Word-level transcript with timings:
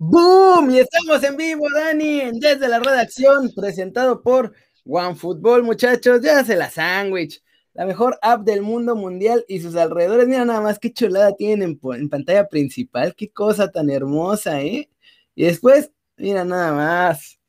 ¡Boom! 0.00 0.70
Y 0.70 0.78
estamos 0.78 1.24
en 1.24 1.36
vivo, 1.36 1.66
Dani, 1.74 2.30
desde 2.38 2.68
la 2.68 2.78
redacción, 2.78 3.50
presentado 3.52 4.22
por 4.22 4.54
OneFootball, 4.86 5.64
muchachos. 5.64 6.20
Ya 6.22 6.44
se 6.44 6.54
la 6.54 6.70
sándwich, 6.70 7.42
la 7.74 7.84
mejor 7.84 8.16
app 8.22 8.44
del 8.44 8.62
mundo 8.62 8.94
mundial 8.94 9.44
y 9.48 9.60
sus 9.60 9.74
alrededores. 9.74 10.28
Mira 10.28 10.44
nada 10.44 10.60
más 10.60 10.78
qué 10.78 10.92
chulada 10.92 11.34
tienen 11.34 11.80
en, 11.82 12.08
pantalla 12.08 12.46
principal, 12.48 13.16
qué 13.16 13.28
cosa 13.30 13.72
tan 13.72 13.90
hermosa, 13.90 14.62
¿eh? 14.62 14.88
Y 15.34 15.44
después, 15.46 15.90
mira 16.16 16.44
nada 16.44 16.72
más. 16.72 17.40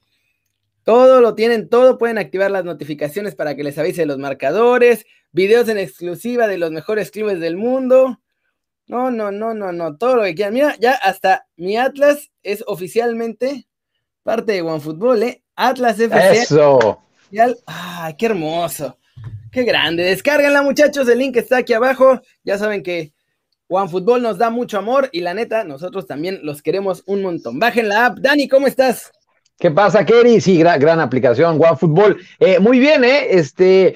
Todo 0.84 1.22
lo 1.22 1.36
tienen, 1.36 1.70
todo 1.70 2.00
pueden 2.00 2.18
activar 2.18 2.50
las 2.50 2.66
notificaciones 2.66 3.36
para 3.36 3.56
que 3.56 3.64
les 3.64 3.78
avise 3.78 4.08
los 4.08 4.18
marcadores, 4.18 5.06
videos 5.32 5.70
en 5.70 5.78
exclusiva 5.78 6.48
de 6.48 6.58
los 6.58 6.72
mejores 6.72 7.12
clubes 7.12 7.40
del 7.40 7.58
mundo 7.58 8.20
no, 8.90 9.12
no, 9.12 9.32
no, 9.32 9.54
no, 9.54 9.72
no, 9.72 9.98
todo 9.98 10.16
lo 10.16 10.24
que 10.24 10.34
quieran. 10.34 10.56
Mira, 10.56 10.76
ya 10.80 10.94
hasta 10.94 11.46
mi 11.58 11.78
Atlas 11.78 12.32
es 12.42 12.64
oficialmente 12.66 13.68
parte 14.24 14.54
de 14.54 14.64
OneFootball, 14.64 15.22
¿eh? 15.22 15.44
Atlas 15.56 16.00
FC. 16.00 16.42
Eso. 16.42 17.00
¡Ay, 17.68 18.16
qué 18.18 18.26
hermoso! 18.26 18.98
¡Qué 19.52 19.64
grande! 19.64 20.06
Descárganla, 20.06 20.64
muchachos, 20.64 21.08
el 21.08 21.20
link 21.20 21.38
está 21.38 21.58
aquí 21.58 21.74
abajo. 21.74 22.20
Ya 22.44 22.58
saben 22.58 22.82
que 22.82 23.14
OneFootball 23.68 24.24
nos 24.24 24.40
da 24.40 24.50
mucho 24.50 24.80
amor 24.80 25.10
y 25.12 25.22
la 25.22 25.36
neta, 25.36 25.64
nosotros 25.64 26.08
también 26.08 26.40
los 26.42 26.64
queremos 26.64 27.04
un 27.06 27.22
montón. 27.22 27.60
Bajen 27.60 27.90
la 27.90 28.08
app. 28.08 28.18
Dani, 28.18 28.48
¿cómo 28.48 28.66
estás? 28.66 29.12
¿Qué 29.60 29.70
pasa, 29.70 30.04
Kerry? 30.04 30.42
Sí, 30.42 30.58
gran, 30.58 30.80
gran 30.80 31.00
aplicación, 31.00 31.62
OneFootball. 31.62 32.18
Eh, 32.40 32.58
muy 32.58 32.80
bien, 32.80 33.04
¿eh? 33.04 33.28
Este, 33.30 33.96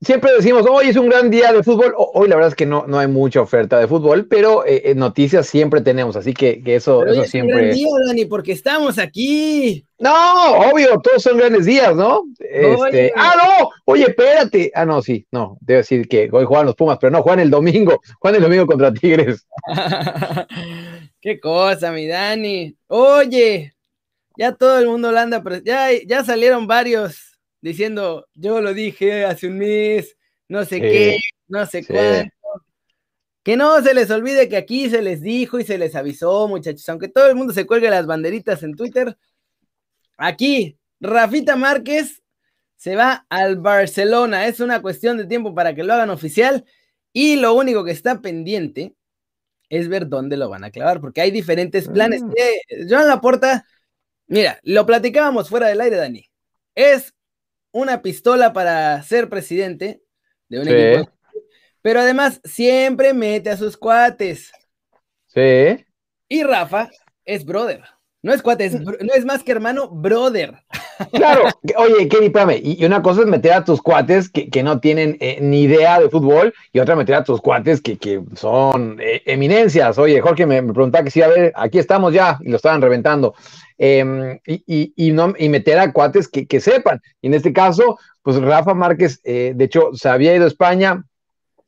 siempre 0.00 0.32
decimos, 0.32 0.64
hoy 0.68 0.88
es 0.88 0.96
un 0.96 1.08
gran 1.08 1.30
día 1.30 1.52
de 1.52 1.62
fútbol. 1.62 1.94
Hoy 1.96 2.28
la 2.28 2.36
verdad 2.36 2.50
es 2.50 2.56
que 2.56 2.66
no, 2.66 2.86
no 2.86 2.98
hay 2.98 3.08
mucha 3.08 3.40
oferta 3.40 3.78
de 3.78 3.88
fútbol, 3.88 4.26
pero 4.26 4.64
eh, 4.64 4.82
eh, 4.84 4.94
noticias 4.94 5.46
siempre 5.46 5.80
tenemos, 5.80 6.16
así 6.16 6.34
que, 6.34 6.62
eso, 6.66 7.04
eso 7.06 7.24
siempre. 7.24 7.70
Es 7.70 7.76
un 7.76 7.88
gran 7.88 8.00
día, 8.00 8.06
Dani, 8.06 8.24
porque 8.26 8.52
estamos 8.52 8.98
aquí. 8.98 9.84
No, 9.98 10.52
obvio, 10.70 11.00
todos 11.00 11.22
son 11.22 11.38
grandes 11.38 11.66
días, 11.66 11.94
¿no? 11.96 12.22
Este, 12.38 13.12
ah, 13.16 13.34
no, 13.36 13.70
oye, 13.84 14.04
espérate. 14.04 14.70
Ah, 14.74 14.86
no, 14.86 15.02
sí, 15.02 15.26
no, 15.32 15.58
debo 15.60 15.78
decir 15.78 16.08
que 16.08 16.28
hoy 16.30 16.44
juegan 16.44 16.66
los 16.66 16.76
Pumas, 16.76 16.98
pero 17.00 17.10
no, 17.10 17.22
juegan 17.22 17.40
el 17.40 17.50
domingo, 17.50 18.00
juegan 18.20 18.36
el 18.36 18.42
domingo 18.42 18.66
contra 18.66 18.94
Tigres. 18.94 19.46
Qué 21.20 21.40
cosa, 21.40 21.90
mi 21.90 22.06
Dani. 22.06 22.76
Oye, 22.86 23.74
ya 24.36 24.52
todo 24.52 24.78
el 24.78 24.86
mundo 24.86 25.10
lo 25.10 25.18
anda, 25.18 25.42
ya, 25.64 25.88
ya 26.06 26.24
salieron 26.24 26.68
varios 26.68 27.27
diciendo, 27.60 28.28
yo 28.34 28.60
lo 28.60 28.74
dije 28.74 29.24
hace 29.24 29.48
un 29.48 29.58
mes, 29.58 30.16
no 30.48 30.64
sé 30.64 30.80
qué, 30.80 31.18
no 31.48 31.66
sé 31.66 31.84
cuánto. 31.86 32.32
Que 33.42 33.56
no 33.56 33.82
se 33.82 33.94
les 33.94 34.10
olvide 34.10 34.48
que 34.48 34.56
aquí 34.56 34.90
se 34.90 35.00
les 35.00 35.22
dijo 35.22 35.58
y 35.58 35.64
se 35.64 35.78
les 35.78 35.94
avisó, 35.94 36.48
muchachos, 36.48 36.86
aunque 36.88 37.08
todo 37.08 37.28
el 37.28 37.34
mundo 37.34 37.52
se 37.52 37.66
cuelgue 37.66 37.88
las 37.88 38.06
banderitas 38.06 38.62
en 38.62 38.74
Twitter. 38.74 39.16
Aquí, 40.18 40.78
Rafita 41.00 41.56
Márquez 41.56 42.22
se 42.76 42.94
va 42.94 43.26
al 43.28 43.56
Barcelona. 43.56 44.46
Es 44.46 44.60
una 44.60 44.82
cuestión 44.82 45.16
de 45.16 45.26
tiempo 45.26 45.54
para 45.54 45.74
que 45.74 45.84
lo 45.84 45.94
hagan 45.94 46.10
oficial. 46.10 46.64
Y 47.12 47.36
lo 47.36 47.54
único 47.54 47.84
que 47.84 47.92
está 47.92 48.20
pendiente 48.20 48.94
es 49.68 49.88
ver 49.88 50.08
dónde 50.08 50.36
lo 50.36 50.48
van 50.48 50.64
a 50.64 50.70
clavar, 50.70 51.00
porque 51.00 51.20
hay 51.20 51.30
diferentes 51.30 51.88
planes. 51.88 52.22
Mm. 52.22 52.32
Joan 52.88 53.08
Laporta, 53.08 53.66
mira, 54.26 54.58
lo 54.62 54.86
platicábamos 54.86 55.48
fuera 55.48 55.68
del 55.68 55.80
aire, 55.80 55.96
Dani. 55.96 56.24
Es 56.74 57.14
una 57.72 58.02
pistola 58.02 58.52
para 58.52 59.02
ser 59.02 59.28
presidente 59.28 60.02
de 60.48 60.60
un 60.60 60.68
equipo. 60.68 61.10
Pero 61.82 62.00
además 62.00 62.40
siempre 62.44 63.14
mete 63.14 63.50
a 63.50 63.56
sus 63.56 63.76
cuates. 63.76 64.52
Sí. 65.26 65.84
Y 66.28 66.42
Rafa 66.42 66.90
es 67.24 67.44
brother. 67.44 67.82
No 68.20 68.34
es 68.34 68.42
cuate, 68.42 68.68
no 68.70 69.14
es 69.14 69.24
más 69.24 69.44
que 69.44 69.52
hermano, 69.52 69.88
brother. 69.88 70.56
Claro, 71.12 71.44
oye, 71.76 72.08
Kenny, 72.08 72.26
espérame, 72.26 72.60
y 72.60 72.84
una 72.84 73.00
cosa 73.00 73.20
es 73.20 73.28
meter 73.28 73.52
a 73.52 73.64
tus 73.64 73.80
cuates 73.80 74.28
que, 74.28 74.62
no 74.64 74.80
tienen 74.80 75.16
eh, 75.20 75.38
ni 75.40 75.62
idea 75.62 76.00
de 76.00 76.10
fútbol, 76.10 76.52
y 76.72 76.80
otra 76.80 76.96
meter 76.96 77.14
a 77.14 77.22
tus 77.22 77.40
cuates 77.40 77.80
que, 77.80 78.20
son 78.34 78.98
eh, 79.00 79.22
eminencias. 79.24 79.98
Oye, 79.98 80.20
Jorge 80.20 80.46
me, 80.46 80.60
me 80.60 80.72
preguntaba 80.72 81.04
que 81.04 81.12
si, 81.12 81.22
a 81.22 81.28
ver, 81.28 81.52
aquí 81.54 81.78
estamos 81.78 82.12
ya, 82.12 82.38
y 82.40 82.50
lo 82.50 82.56
estaban 82.56 82.82
reventando. 82.82 83.36
Em, 83.80 84.40
y, 84.44 85.12
no, 85.12 85.34
y 85.38 85.48
meter 85.48 85.78
a 85.78 85.92
cuates 85.92 86.28
que, 86.28 86.60
sepan. 86.60 87.00
Y 87.22 87.28
en 87.28 87.34
este 87.34 87.52
caso, 87.52 87.98
pues 88.22 88.36
Rafa 88.36 88.74
Márquez, 88.74 89.20
eh, 89.22 89.52
de 89.54 89.64
hecho, 89.64 89.90
se 89.94 90.08
había 90.08 90.34
ido 90.34 90.44
a 90.44 90.48
España, 90.48 91.04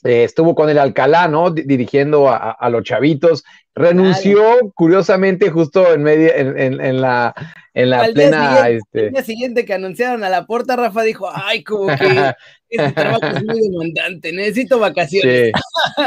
eh, 0.02 0.24
estuvo 0.24 0.56
con 0.56 0.68
el 0.68 0.78
Alcalá, 0.78 1.28
¿no? 1.28 1.50
dirigiendo 1.50 2.28
a, 2.28 2.68
los 2.68 2.82
chavitos, 2.82 3.44
renunció 3.74 4.42
curiosamente 4.74 5.50
justo 5.50 5.92
en 5.92 6.02
medio, 6.02 6.32
en, 6.34 7.00
la, 7.00 7.32
en 7.74 7.90
la 7.90 8.08
plena. 8.12 8.54
Día 8.54 8.70
este... 8.70 9.06
El 9.06 9.12
día 9.12 9.22
siguiente 9.22 9.64
que 9.64 9.74
anunciaron 9.74 10.24
a 10.24 10.30
la 10.30 10.46
puerta, 10.46 10.74
Rafa 10.74 11.02
dijo, 11.02 11.28
ay, 11.32 11.62
como 11.62 11.86
que 11.96 12.32
este 12.70 12.92
trabajo 12.92 13.26
es 13.26 13.44
muy 13.44 13.60
demandante, 13.60 14.32
necesito 14.32 14.80
vacaciones. 14.80 15.52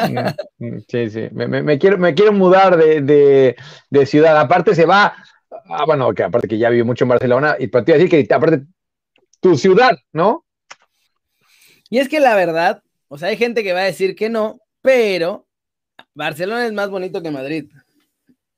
Sí, 0.08 0.14
mm, 0.60 0.78
sí, 0.90 1.10
sí. 1.10 1.30
Me, 1.32 1.80
quiero, 1.80 1.98
me 1.98 2.14
quiero 2.14 2.34
mudar 2.34 2.76
de, 2.76 3.56
de 3.90 4.06
ciudad. 4.06 4.38
Aparte 4.38 4.76
se 4.76 4.86
va 4.86 5.14
Ah, 5.66 5.86
bueno, 5.86 6.14
que 6.14 6.24
aparte 6.24 6.48
que 6.48 6.58
ya 6.58 6.70
vive 6.70 6.84
mucho 6.84 7.06
en 7.06 7.10
Barcelona, 7.10 7.56
y 7.60 7.68
para 7.68 7.86
ti 7.86 7.94
decir 7.94 8.10
que 8.10 8.34
aparte 8.34 8.66
tu 9.40 9.58
ciudad, 9.58 9.98
¿no? 10.12 10.46
Y 11.90 12.00
es 12.00 12.10
que 12.10 12.20
la 12.20 12.36
verdad, 12.36 12.82
o 13.08 13.18
sea, 13.18 13.30
hay 13.30 13.38
gente 13.38 13.64
que 13.64 13.74
va 13.74 13.82
a 13.82 13.86
decir 13.86 14.16
que 14.16 14.30
no, 14.30 14.60
pero 14.82 15.46
Barcelona 16.14 16.66
es 16.66 16.74
más 16.74 16.90
bonito 16.90 17.22
que 17.22 17.32
Madrid. 17.32 17.70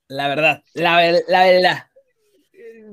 La 0.08 0.28
verdad, 0.28 0.62
la, 0.74 0.96
verdad. 0.96 1.86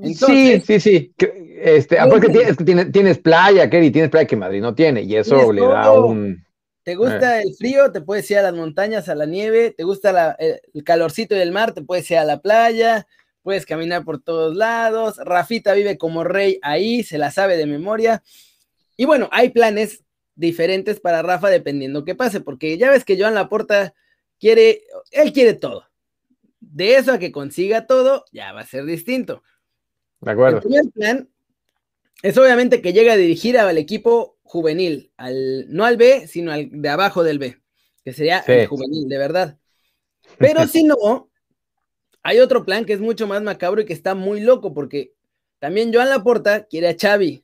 sí, 0.03 0.59
sí, 0.61 0.79
sí. 0.79 1.13
Este, 1.61 1.99
aparte 1.99 2.27
que 2.27 2.33
tienes, 2.33 2.91
tienes, 2.91 3.17
playa, 3.19 3.69
Kerry, 3.69 3.91
tienes 3.91 4.09
playa 4.09 4.27
que 4.27 4.35
Madrid 4.35 4.61
no 4.61 4.75
tiene, 4.75 5.03
y 5.03 5.15
eso 5.15 5.53
le 5.53 5.61
da 5.61 5.91
un. 5.91 6.43
¿Te 6.83 6.95
gusta 6.95 7.39
eh. 7.39 7.43
el 7.45 7.55
frío? 7.55 7.91
Te 7.91 8.01
puedes 8.01 8.29
ir 8.29 8.39
a 8.39 8.41
las 8.41 8.53
montañas, 8.53 9.07
a 9.07 9.15
la 9.15 9.25
nieve. 9.25 9.71
¿Te 9.71 9.83
gusta 9.83 10.35
el 10.37 10.83
calorcito 10.83 11.35
del 11.35 11.53
mar? 11.53 11.73
Te 11.73 11.81
puedes 11.81 12.09
ir 12.11 12.17
a 12.17 12.25
la 12.25 12.41
playa 12.41 13.07
puedes 13.43 13.65
caminar 13.65 14.03
por 14.03 14.19
todos 14.19 14.55
lados. 14.55 15.17
Rafita 15.17 15.73
vive 15.73 15.97
como 15.97 16.23
rey 16.23 16.59
ahí, 16.63 17.03
se 17.03 17.17
la 17.17 17.29
sabe 17.29 17.57
de 17.57 17.67
memoria. 17.67 18.23
Y 18.97 19.05
bueno, 19.05 19.29
hay 19.31 19.49
planes 19.49 20.03
diferentes 20.35 20.99
para 20.99 21.21
Rafa 21.21 21.49
dependiendo 21.49 22.05
qué 22.05 22.15
pase, 22.15 22.41
porque 22.41 22.77
ya 22.77 22.89
ves 22.89 23.05
que 23.05 23.19
Joan 23.19 23.35
Laporta 23.35 23.93
quiere, 24.39 24.83
él 25.11 25.31
quiere 25.33 25.53
todo. 25.53 25.85
De 26.59 26.95
eso 26.95 27.11
a 27.11 27.19
que 27.19 27.31
consiga 27.31 27.85
todo, 27.85 28.25
ya 28.31 28.53
va 28.53 28.61
a 28.61 28.65
ser 28.65 28.85
distinto. 28.85 29.43
De 30.21 30.31
acuerdo. 30.31 30.57
El 30.57 30.63
primer 30.63 30.91
plan 30.93 31.29
es 32.23 32.37
obviamente 32.37 32.81
que 32.81 32.93
llegue 32.93 33.11
a 33.11 33.17
dirigir 33.17 33.57
al 33.59 33.77
equipo 33.77 34.39
juvenil, 34.43 35.11
al, 35.17 35.65
no 35.69 35.83
al 35.83 35.97
B, 35.97 36.27
sino 36.27 36.51
al 36.51 36.69
de 36.71 36.89
abajo 36.89 37.23
del 37.23 37.39
B, 37.39 37.57
que 38.03 38.13
sería 38.13 38.39
el 38.39 38.67
juvenil, 38.67 39.07
de 39.09 39.17
verdad. 39.17 39.57
Pero 40.37 40.65
si 40.67 40.83
no, 40.83 41.29
hay 42.23 42.39
otro 42.39 42.65
plan 42.65 42.85
que 42.85 42.93
es 42.93 43.01
mucho 43.01 43.27
más 43.27 43.43
macabro 43.43 43.81
y 43.81 43.85
que 43.85 43.93
está 43.93 44.15
muy 44.15 44.39
loco, 44.39 44.73
porque 44.73 45.13
también 45.59 45.93
Joan 45.93 46.09
Laporta 46.09 46.65
quiere 46.65 46.89
a 46.89 46.95
Xavi 46.99 47.43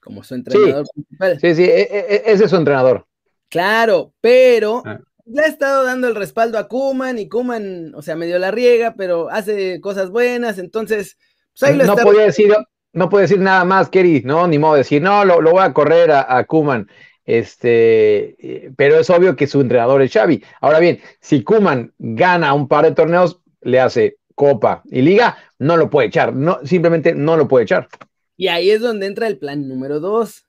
como 0.00 0.22
su 0.22 0.34
entrenador 0.34 0.86
principal. 0.92 1.38
Sí, 1.40 1.54
sí, 1.54 1.64
e, 1.64 1.82
e, 1.82 1.98
e, 2.08 2.22
ese 2.26 2.44
es 2.44 2.50
su 2.50 2.56
entrenador. 2.56 3.06
Claro, 3.48 4.12
pero 4.20 4.82
ah. 4.84 4.98
le 5.24 5.42
ha 5.42 5.46
estado 5.46 5.84
dando 5.84 6.08
el 6.08 6.14
respaldo 6.14 6.58
a 6.58 6.68
Kuman 6.68 7.18
y 7.18 7.28
Kuman, 7.28 7.94
o 7.94 8.02
sea, 8.02 8.16
medio 8.16 8.38
la 8.38 8.50
riega, 8.50 8.94
pero 8.96 9.30
hace 9.30 9.80
cosas 9.80 10.10
buenas, 10.10 10.58
entonces, 10.58 11.16
pues 11.58 11.76
no 11.86 11.96
podía 11.96 12.24
decir, 12.24 12.52
no 12.92 13.08
puede 13.08 13.22
decir 13.22 13.40
nada 13.40 13.64
más, 13.64 13.88
Kerry, 13.88 14.22
no, 14.24 14.46
ni 14.46 14.58
modo 14.58 14.74
de 14.74 14.80
decir, 14.80 15.00
no, 15.00 15.24
lo, 15.24 15.40
voy 15.40 15.62
a 15.62 15.72
correr 15.72 16.10
a, 16.10 16.36
a 16.36 16.44
Kuman. 16.44 16.88
Este, 17.26 18.36
eh, 18.38 18.70
pero 18.76 18.98
es 18.98 19.08
obvio 19.08 19.34
que 19.34 19.46
su 19.46 19.62
entrenador 19.62 20.02
es 20.02 20.12
Xavi. 20.12 20.42
Ahora 20.60 20.78
bien, 20.78 21.00
si 21.20 21.42
Kuman 21.42 21.94
gana 21.98 22.52
un 22.52 22.68
par 22.68 22.84
de 22.84 22.92
torneos, 22.92 23.40
le 23.62 23.80
hace 23.80 24.18
Copa 24.34 24.82
y 24.86 25.02
Liga, 25.02 25.36
no 25.58 25.76
lo 25.76 25.90
puede 25.90 26.08
echar, 26.08 26.34
no, 26.34 26.58
simplemente 26.64 27.14
no 27.14 27.36
lo 27.36 27.48
puede 27.48 27.64
echar. 27.64 27.88
Y 28.36 28.48
ahí 28.48 28.70
es 28.70 28.80
donde 28.80 29.06
entra 29.06 29.26
el 29.26 29.38
plan 29.38 29.68
número 29.68 30.00
dos. 30.00 30.46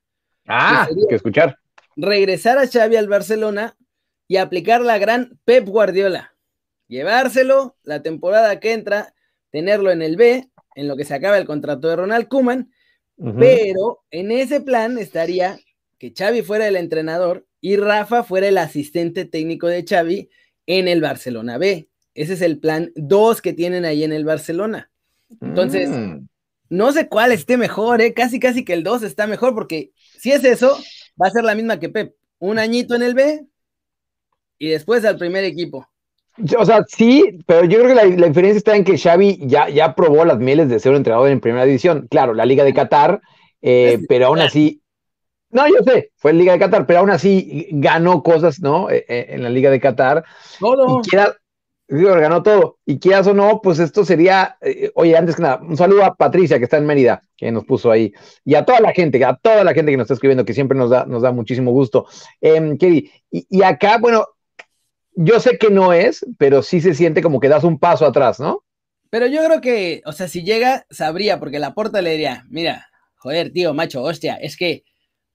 Ah, 0.48 0.88
que, 0.90 1.08
que 1.08 1.16
escuchar. 1.16 1.60
Regresar 1.96 2.58
a 2.58 2.68
Xavi 2.68 2.96
al 2.96 3.08
Barcelona 3.08 3.78
y 4.28 4.38
aplicar 4.38 4.82
la 4.82 4.98
gran 4.98 5.40
Pep 5.46 5.68
Guardiola. 5.68 6.34
Llevárselo 6.88 7.76
la 7.84 8.02
temporada 8.02 8.60
que 8.60 8.74
entra, 8.74 9.14
tenerlo 9.52 9.92
en 9.92 10.02
el 10.02 10.18
B, 10.18 10.50
en 10.76 10.88
lo 10.88 10.98
que 10.98 11.06
se 11.06 11.14
acaba 11.14 11.38
el 11.38 11.46
contrato 11.46 11.88
de 11.88 11.96
Ronald 11.96 12.28
Kuman, 12.28 12.72
pero 13.40 14.04
en 14.12 14.32
ese 14.32 14.60
plan 14.60 14.98
estaría 14.98 15.58
que 15.98 16.14
Xavi 16.16 16.42
fuera 16.42 16.68
el 16.68 16.76
entrenador 16.76 17.46
y 17.62 17.78
Rafa 17.78 18.24
fuera 18.24 18.48
el 18.48 18.58
asistente 18.58 19.24
técnico 19.26 19.68
de 19.68 19.86
Xavi 19.88 20.30
en 20.66 20.88
el 20.88 21.02
Barcelona 21.02 21.58
B. 21.58 21.88
Ese 22.16 22.34
es 22.34 22.42
el 22.42 22.60
plan 22.60 22.92
2 22.96 23.42
que 23.42 23.54
tienen 23.54 23.86
ahí 23.86 24.04
en 24.04 24.14
el 24.14 24.26
Barcelona. 24.26 24.90
Entonces, 25.42 25.90
mm. 25.90 26.28
no 26.70 26.92
sé 26.92 27.08
cuál 27.08 27.32
esté 27.32 27.58
mejor, 27.58 28.02
¿eh? 28.02 28.14
Casi, 28.14 28.40
casi 28.40 28.66
que 28.66 28.74
el 28.74 28.84
2 28.84 29.04
está 29.04 29.28
mejor, 29.28 29.54
porque 29.54 29.92
si 30.18 30.32
es 30.32 30.44
eso, 30.44 30.78
va 31.22 31.28
a 31.28 31.32
ser 31.32 31.44
la 31.44 31.56
misma 31.56 31.80
que 31.80 31.90
Pep. 31.90 32.16
Un 32.40 32.58
añito 32.58 32.96
en 32.96 33.04
el 33.04 33.14
B 33.14 33.46
y 34.58 34.70
después 34.70 35.04
al 35.06 35.18
primer 35.18 35.44
equipo. 35.44 35.88
O 36.58 36.66
sea, 36.66 36.84
sí, 36.88 37.40
pero 37.46 37.66
yo 37.66 37.80
creo 37.80 37.90
que 37.90 37.96
la, 37.96 38.28
diferencia 38.28 38.58
está 38.58 38.76
en 38.76 38.84
que 38.84 38.98
Xavi 38.98 39.40
ya, 39.42 39.70
ya 39.70 39.96
probó 39.96 40.26
las 40.26 40.40
mieles 40.40 40.70
de 40.70 40.80
ser 40.80 40.92
un 40.92 40.98
entrenador 40.98 41.30
en 41.30 41.40
primera 41.40 41.66
división. 41.66 42.08
Claro, 42.10 42.34
la 42.34 42.46
Liga 42.46 42.64
de 42.64 42.74
Qatar, 42.74 43.22
eh, 43.62 44.00
pero 44.10 44.28
aún 44.28 44.40
así, 44.40 44.82
no, 45.50 45.66
yo 45.70 45.84
sé, 45.86 46.12
fue 46.18 46.32
en 46.32 46.38
Liga 46.40 46.52
de 46.52 46.60
Qatar, 46.60 46.86
pero 46.86 47.00
aún 47.00 47.10
así 47.10 47.68
ganó 47.72 48.22
cosas, 48.24 48.60
¿no? 48.60 48.90
Eh, 48.90 49.06
eh, 49.08 49.28
en 49.30 49.44
la 49.44 49.50
Liga 49.50 49.72
de 49.72 49.80
Qatar. 49.80 50.26
Todo. 50.60 51.02
Y 51.02 51.10
quieras, 51.88 52.20
ganó 52.20 52.44
todo. 52.44 52.80
Y 52.86 53.00
quieras 53.00 53.28
o 53.28 53.34
no, 53.34 53.62
pues 53.62 53.80
esto 53.80 54.06
sería, 54.06 54.58
oye, 54.96 55.16
antes 55.16 55.36
que 55.36 55.42
nada, 55.42 55.62
un 55.62 55.78
saludo 55.78 56.04
a 56.04 56.16
Patricia, 56.16 56.58
que 56.58 56.66
está 56.66 56.78
en 56.78 56.86
Mérida, 56.86 57.24
que 57.38 57.52
nos 57.52 57.66
puso 57.66 57.92
ahí. 57.92 58.14
Y 58.44 58.56
a 58.56 58.66
toda 58.66 58.80
la 58.80 58.92
gente, 58.92 59.24
a 59.24 59.36
toda 59.36 59.64
la 59.64 59.74
gente 59.74 59.92
que 59.92 59.98
nos 59.98 60.06
está 60.06 60.16
escribiendo, 60.16 60.46
que 60.46 60.54
siempre 60.54 60.78
nos 60.78 60.90
da, 60.90 61.06
nos 61.06 61.22
da 61.22 61.32
muchísimo 61.32 61.72
gusto. 61.72 62.08
Eh, 62.42 62.78
y, 62.80 63.12
y 63.50 63.64
acá, 63.64 63.98
bueno, 63.98 64.26
yo 65.16 65.40
sé 65.40 65.58
que 65.58 65.70
no 65.70 65.94
es, 65.94 66.26
pero 66.38 66.62
sí 66.62 66.82
se 66.82 66.94
siente 66.94 67.22
como 67.22 67.40
que 67.40 67.50
das 67.50 67.64
un 67.64 67.80
paso 67.80 68.06
atrás, 68.06 68.40
¿no? 68.40 68.64
Pero 69.10 69.28
yo 69.28 69.44
creo 69.46 69.62
que, 69.62 70.02
o 70.06 70.12
sea, 70.12 70.28
si 70.28 70.44
llega, 70.44 70.86
sabría, 70.90 71.40
porque 71.40 71.60
la 71.60 71.74
porta 71.74 72.02
le 72.02 72.12
diría, 72.12 72.44
mira, 72.50 72.88
joder, 73.16 73.52
tío, 73.52 73.74
macho, 73.74 74.04
hostia, 74.04 74.36
es 74.36 74.58
que 74.58 74.84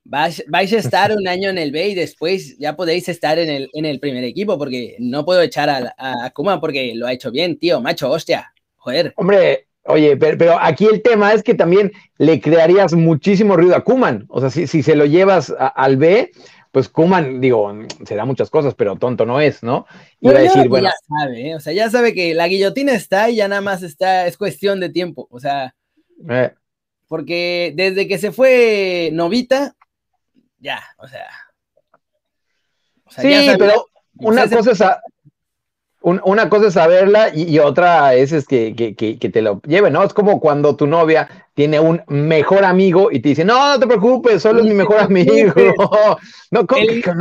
vais, 0.04 0.44
vais 0.48 0.72
a 0.72 0.78
estar 0.78 1.12
un 1.12 1.28
año 1.28 1.50
en 1.50 1.58
el 1.58 1.72
B 1.72 1.88
y 1.88 1.94
después 1.94 2.58
ya 2.58 2.76
podéis 2.76 3.08
estar 3.08 3.38
en 3.38 3.48
el, 3.48 3.70
en 3.72 3.84
el 3.84 4.00
primer 4.00 4.24
equipo, 4.24 4.58
porque 4.58 4.96
no 4.98 5.24
puedo 5.24 5.42
echar 5.42 5.70
a, 5.70 5.94
a 5.96 6.30
Kuma 6.30 6.60
porque 6.60 6.92
lo 6.94 7.06
ha 7.06 7.12
hecho 7.12 7.30
bien, 7.30 7.58
tío, 7.58 7.80
macho, 7.80 8.10
hostia, 8.10 8.52
joder. 8.76 9.12
Hombre, 9.16 9.66
Oye, 9.84 10.16
pero, 10.16 10.58
aquí 10.60 10.86
el 10.86 11.02
tema 11.02 11.32
es 11.32 11.42
que 11.42 11.54
también 11.54 11.90
le 12.18 12.40
crearías 12.40 12.92
muchísimo 12.92 13.56
ruido 13.56 13.74
a 13.74 13.82
Kuman. 13.82 14.26
O 14.28 14.40
sea, 14.40 14.50
si, 14.50 14.66
si 14.66 14.82
se 14.82 14.94
lo 14.94 15.06
llevas 15.06 15.52
al 15.58 15.96
B, 15.96 16.30
pues 16.70 16.88
Kuman, 16.88 17.40
digo, 17.40 17.72
se 18.04 18.14
da 18.14 18.24
muchas 18.24 18.50
cosas, 18.50 18.74
pero 18.74 18.96
tonto 18.96 19.24
no 19.24 19.40
es, 19.40 19.62
¿no? 19.62 19.86
Y 20.20 20.28
a 20.28 20.32
decir, 20.32 20.68
bueno. 20.68 20.88
Ya 20.88 20.94
sabe, 21.18 21.50
¿eh? 21.50 21.54
o 21.54 21.60
sea, 21.60 21.72
ya 21.72 21.90
sabe 21.90 22.14
que 22.14 22.34
la 22.34 22.46
guillotina 22.48 22.92
está 22.92 23.30
y 23.30 23.36
ya 23.36 23.48
nada 23.48 23.62
más 23.62 23.82
está, 23.82 24.26
es 24.26 24.36
cuestión 24.36 24.80
de 24.80 24.90
tiempo, 24.90 25.26
o 25.30 25.40
sea. 25.40 25.74
Eh. 26.28 26.52
Porque 27.08 27.72
desde 27.74 28.06
que 28.06 28.18
se 28.18 28.30
fue 28.30 29.10
Novita, 29.12 29.74
ya, 30.60 30.80
o 30.98 31.08
sea. 31.08 31.28
sí, 33.08 33.50
pero 33.58 33.86
una 34.18 34.48
cosa 34.48 34.70
es 34.70 34.80
una 36.02 36.48
cosa 36.48 36.68
es 36.68 36.74
saberla 36.74 37.30
y, 37.34 37.58
otra 37.58 38.14
es, 38.14 38.32
es 38.32 38.46
que, 38.46 38.74
que, 38.74 39.28
te 39.28 39.42
lo 39.42 39.60
lleve, 39.66 39.90
¿no? 39.90 40.02
Es 40.02 40.14
como 40.14 40.40
cuando 40.40 40.74
tu 40.74 40.86
novia 40.86 41.28
tiene 41.52 41.78
un 41.78 42.00
mejor 42.08 42.64
amigo 42.64 43.10
y 43.12 43.20
te 43.20 43.30
dice, 43.30 43.44
no, 43.44 43.74
no 43.74 43.78
te 43.78 43.86
preocupes, 43.86 44.40
solo 44.40 44.60
es 44.60 44.66
mi 44.66 44.72
mejor 44.72 44.98
amigo. 45.00 45.52
no, 46.50 46.66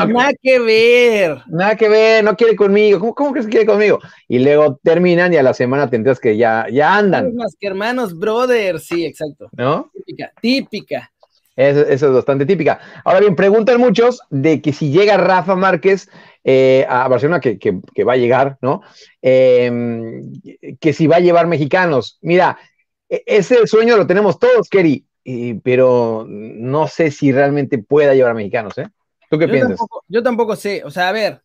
nada 0.07 0.31
que 0.41 0.59
ver. 0.59 1.41
Nada 1.47 1.75
que 1.75 1.89
ver, 1.89 2.23
no 2.23 2.37
quiere 2.37 2.55
conmigo. 2.55 2.99
¿Cómo, 2.99 3.15
cómo 3.15 3.33
que 3.33 3.41
quiere 3.47 3.65
conmigo? 3.65 3.99
Y 4.29 4.39
luego 4.39 4.79
terminan 4.81 5.33
y 5.33 5.37
a 5.37 5.43
la 5.43 5.53
semana 5.53 5.89
te 5.89 5.97
enteras 5.97 6.19
que 6.19 6.37
ya, 6.37 6.65
ya 6.71 6.95
andan. 6.95 7.35
Más 7.35 7.57
que 7.59 7.67
hermanos, 7.67 8.17
brother, 8.17 8.79
sí, 8.79 9.05
exacto. 9.05 9.49
¿No? 9.51 9.91
Típica, 9.93 10.31
típica. 10.41 11.11
Eso, 11.59 11.81
eso, 11.81 12.07
es 12.07 12.13
bastante 12.13 12.45
típica. 12.45 12.79
Ahora 13.03 13.19
bien, 13.19 13.35
preguntan 13.35 13.81
muchos 13.81 14.21
de 14.29 14.61
que 14.61 14.71
si 14.71 14.91
llega 14.91 15.17
Rafa 15.17 15.57
Márquez 15.57 16.09
eh, 16.45 16.85
a 16.87 17.05
Barcelona, 17.09 17.41
que, 17.41 18.03
va 18.05 18.13
a 18.13 18.17
llegar, 18.17 18.57
¿no? 18.61 18.81
Em, 19.21 20.31
que 20.79 20.93
si 20.93 21.05
va 21.05 21.17
a 21.17 21.19
llevar 21.19 21.47
mexicanos. 21.47 22.17
Mira, 22.21 22.57
e, 23.09 23.23
ese 23.25 23.67
sueño 23.67 23.97
lo 23.97 24.07
tenemos 24.07 24.39
todos, 24.39 24.69
Kerry, 24.69 25.05
pero 25.61 26.25
no 26.29 26.87
sé 26.87 27.11
si 27.11 27.33
realmente 27.33 27.77
pueda 27.77 28.15
llevar 28.15 28.35
mexicanos, 28.35 28.77
¿eh? 28.77 28.87
¿Tú 29.29 29.37
qué 29.37 29.49
piensas? 29.49 29.77
yo 30.07 30.23
tampoco 30.23 30.55
sé, 30.55 30.83
o 30.85 30.91
sea, 30.91 31.09
a 31.09 31.11
ver, 31.11 31.41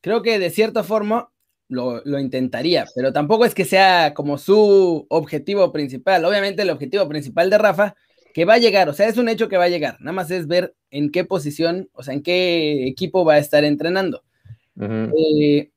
creo 0.00 0.22
que 0.22 0.38
de 0.38 0.48
cierta 0.48 0.82
forma 0.82 1.28
lo, 1.68 2.00
lo, 2.06 2.18
intentaría, 2.18 2.86
pero 2.94 3.12
tampoco 3.12 3.44
es 3.44 3.54
que 3.54 3.66
sea 3.66 4.14
como 4.14 4.38
su 4.38 5.06
objetivo 5.10 5.70
principal. 5.70 6.24
Obviamente 6.24 6.62
el 6.62 6.70
objetivo 6.70 7.06
principal 7.10 7.50
de 7.50 7.58
Rafa 7.58 7.94
que 8.34 8.44
va 8.44 8.54
a 8.54 8.58
llegar, 8.58 8.88
o 8.88 8.92
sea, 8.92 9.06
es 9.06 9.16
un 9.16 9.28
hecho 9.28 9.48
que 9.48 9.56
va 9.56 9.64
a 9.64 9.68
llegar, 9.68 9.96
nada 10.00 10.12
más 10.12 10.28
es 10.32 10.48
ver 10.48 10.74
en 10.90 11.12
qué 11.12 11.24
posición, 11.24 11.88
o 11.92 12.02
sea, 12.02 12.14
en 12.14 12.22
qué 12.22 12.88
equipo 12.88 13.24
va 13.24 13.34
a 13.34 13.38
estar 13.38 13.62
entrenando. 13.64 14.24
Eh, 14.76 15.70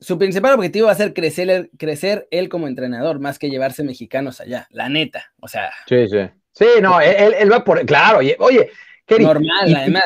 su 0.00 0.18
principal 0.18 0.54
objetivo 0.54 0.86
va 0.86 0.92
a 0.92 0.96
ser 0.96 1.12
crecer, 1.12 1.70
crecer 1.78 2.26
él 2.30 2.48
como 2.48 2.66
entrenador, 2.66 3.20
más 3.20 3.38
que 3.38 3.50
llevarse 3.50 3.84
mexicanos 3.84 4.40
allá, 4.40 4.66
la 4.70 4.88
neta, 4.88 5.32
o 5.38 5.48
sea. 5.48 5.70
Sí, 5.86 6.08
sí. 6.08 6.30
Sí, 6.52 6.64
no, 6.80 6.98
él, 6.98 7.52
va 7.52 7.62
por, 7.62 7.84
claro, 7.84 8.18
oye, 8.18 8.36
oye 8.38 8.70
Kerry, 9.04 9.24
Normal, 9.24 9.74
además. 9.76 10.04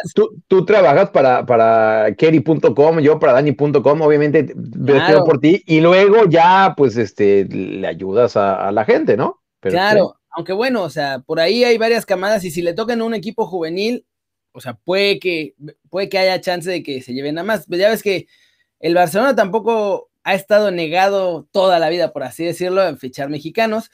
Tú, 0.48 0.64
trabajas 0.64 1.10
para, 1.10 1.46
para 1.46 2.12
Kerry.com, 2.16 2.98
yo 2.98 3.20
para 3.20 3.34
Dani.com, 3.34 4.00
obviamente 4.00 4.52
claro. 4.84 5.24
por 5.24 5.38
ti, 5.38 5.62
y 5.66 5.80
luego 5.80 6.24
ya, 6.28 6.74
pues, 6.76 6.96
este, 6.96 7.44
le 7.44 7.86
ayudas 7.86 8.36
a, 8.36 8.72
la 8.72 8.84
gente, 8.84 9.16
¿no? 9.16 9.40
claro, 9.60 10.16
aunque 10.36 10.52
bueno, 10.52 10.82
o 10.82 10.90
sea, 10.90 11.20
por 11.20 11.40
ahí 11.40 11.64
hay 11.64 11.78
varias 11.78 12.04
camadas 12.04 12.44
y 12.44 12.50
si 12.50 12.60
le 12.60 12.74
tocan 12.74 13.00
a 13.00 13.04
un 13.04 13.14
equipo 13.14 13.46
juvenil, 13.46 14.04
o 14.52 14.60
sea, 14.60 14.74
puede 14.74 15.18
que, 15.18 15.54
puede 15.88 16.10
que 16.10 16.18
haya 16.18 16.42
chance 16.42 16.70
de 16.70 16.82
que 16.82 17.00
se 17.00 17.14
lleven 17.14 17.38
a 17.38 17.42
más. 17.42 17.64
Pues 17.66 17.80
ya 17.80 17.88
ves 17.88 18.02
que 18.02 18.26
el 18.78 18.94
Barcelona 18.94 19.34
tampoco 19.34 20.10
ha 20.24 20.34
estado 20.34 20.70
negado 20.70 21.48
toda 21.52 21.78
la 21.78 21.88
vida, 21.88 22.12
por 22.12 22.22
así 22.22 22.44
decirlo, 22.44 22.86
en 22.86 22.98
fichar 22.98 23.30
mexicanos. 23.30 23.90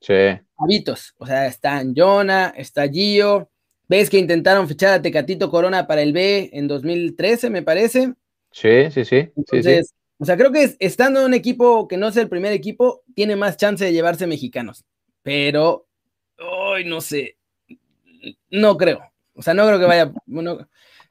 Sí. 0.00 0.12
Habitos, 0.58 1.14
o 1.16 1.26
sea, 1.26 1.46
están 1.46 1.94
Jonah, 1.96 2.52
está 2.56 2.86
Gio. 2.88 3.48
Ves 3.88 4.10
que 4.10 4.18
intentaron 4.18 4.68
fichar 4.68 4.92
a 4.92 5.00
Tecatito 5.00 5.50
Corona 5.50 5.86
para 5.86 6.02
el 6.02 6.12
B 6.12 6.50
en 6.52 6.68
2013, 6.68 7.48
me 7.48 7.62
parece. 7.62 8.12
Sí, 8.50 8.90
sí, 8.90 9.06
sí. 9.06 9.30
Entonces, 9.34 9.94
o 10.18 10.26
sea, 10.26 10.36
creo 10.36 10.52
que 10.52 10.76
estando 10.78 11.20
en 11.20 11.26
un 11.26 11.34
equipo 11.34 11.88
que 11.88 11.96
no 11.96 12.08
es 12.08 12.16
el 12.18 12.28
primer 12.28 12.52
equipo, 12.52 13.02
tiene 13.14 13.34
más 13.34 13.56
chance 13.56 13.82
de 13.82 13.92
llevarse 13.92 14.26
mexicanos. 14.26 14.84
Pero 15.22 15.85
No 16.84 17.00
sé. 17.00 17.36
No 18.50 18.76
creo. 18.76 19.00
O 19.34 19.42
sea, 19.42 19.54
no 19.54 19.66
creo 19.66 19.78
que 19.78 19.86
vaya. 19.86 20.12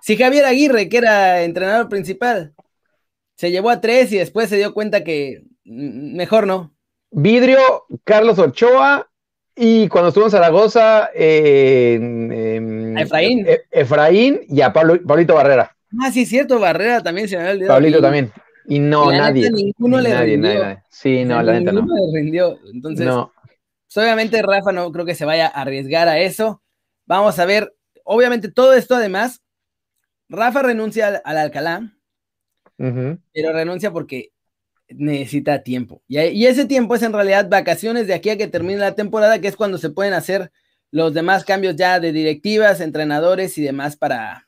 si 0.02 0.18
Javier 0.18 0.46
Aguirre, 0.46 0.90
que 0.90 0.98
era 0.98 1.44
entrenador 1.44 1.90
principal, 1.90 2.54
se 3.36 3.52
llevó 3.52 3.70
a 3.70 3.82
tres 3.82 4.12
y 4.12 4.18
después 4.18 4.50
se 4.50 4.58
dio 4.58 4.74
cuenta 4.74 5.04
que 5.04 5.44
mejor 5.64 6.48
no. 6.48 6.74
Vidrio, 7.12 7.60
Carlos 8.04 8.40
Ochoa 8.40 9.10
y 9.56 9.88
cuando 9.88 10.10
estuvo 10.10 10.26
en 10.26 10.32
Zaragoza, 10.32 11.12
Efraín. 11.14 11.86
E, 13.48 13.62
Efraín 13.72 14.42
y 14.50 14.60
a 14.62 14.74
Pablo, 14.74 15.00
Pablito 15.06 15.36
Barrera. 15.36 15.74
Ah, 16.02 16.12
sí, 16.12 16.26
cierto, 16.26 16.60
Barrera 16.60 17.02
también 17.02 17.30
se 17.30 17.38
me 17.38 17.44
había 17.44 17.54
olvidado. 17.54 17.76
Pablito 17.76 18.02
también. 18.02 18.32
Y 18.68 18.80
no, 18.80 19.12
nadie. 19.12 19.50
ninguno 19.52 20.02
le 20.02 20.10
nadie, 20.10 20.34
rindió. 20.34 20.78
Sí, 20.90 21.24
no, 21.24 21.42
la 21.42 21.60
neta 21.60 21.72
no. 21.72 21.86
le 21.86 22.20
rindió. 22.20 22.58
Entonces, 22.74 23.06
no. 23.06 23.32
Pues, 23.96 24.04
obviamente 24.04 24.42
Rafa 24.42 24.74
no 24.74 24.92
creo 24.92 25.06
que 25.06 25.16
se 25.16 25.24
vaya 25.24 25.48
a 25.48 25.62
arriesgar 25.62 26.10
a 26.10 26.20
eso. 26.20 26.62
Vamos 27.06 27.40
a 27.40 27.46
ver, 27.46 27.74
obviamente 28.04 28.52
todo 28.52 28.74
esto 28.74 28.96
además, 28.96 29.42
Rafa 30.28 30.64
renuncia 30.64 31.22
al, 31.24 31.38
Alcalá, 31.38 31.94
pero 32.76 33.54
renuncia 33.54 33.92
porque 33.92 34.34
necesita 34.90 35.64
tiempo. 35.64 36.04
Y, 36.10 36.46
ese 36.46 36.66
tiempo 36.66 36.96
es 36.96 37.04
en 37.04 37.14
realidad 37.14 37.48
vacaciones 37.50 38.06
de 38.08 38.16
aquí 38.16 38.30
a 38.30 38.38
que 38.38 38.50
termine 38.50 38.80
la 38.80 38.96
temporada, 38.96 39.40
que 39.40 39.48
es 39.48 39.56
cuando 39.56 39.78
se 39.78 39.92
pueden 39.92 40.14
hacer 40.14 40.52
los 40.92 41.14
demás 41.14 41.46
cambios 41.46 41.78
ya 41.78 42.02
de 42.02 42.12
directivas, 42.12 42.82
entrenadores 42.82 43.58
y 43.58 43.62
demás 43.62 43.96
para, 43.96 44.45